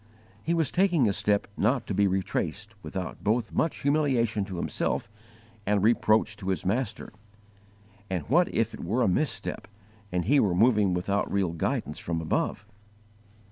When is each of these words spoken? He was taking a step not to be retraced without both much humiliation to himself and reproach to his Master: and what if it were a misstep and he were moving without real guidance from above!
He 0.41 0.55
was 0.55 0.71
taking 0.71 1.07
a 1.07 1.13
step 1.13 1.45
not 1.55 1.85
to 1.85 1.93
be 1.93 2.07
retraced 2.07 2.73
without 2.81 3.23
both 3.23 3.53
much 3.53 3.81
humiliation 3.83 4.43
to 4.45 4.55
himself 4.57 5.07
and 5.63 5.83
reproach 5.83 6.35
to 6.37 6.47
his 6.49 6.65
Master: 6.65 7.13
and 8.09 8.23
what 8.27 8.49
if 8.51 8.73
it 8.73 8.83
were 8.83 9.03
a 9.03 9.07
misstep 9.07 9.67
and 10.11 10.25
he 10.25 10.39
were 10.39 10.55
moving 10.55 10.95
without 10.95 11.31
real 11.31 11.51
guidance 11.53 11.99
from 11.99 12.19
above! 12.19 12.65